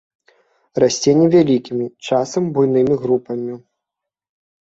[0.83, 3.61] Расце невялікімі, часам буйнымі групамі.